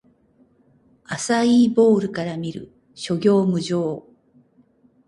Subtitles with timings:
[1.03, 2.71] アサイーボウルから見る！
[2.95, 4.07] 諸行無常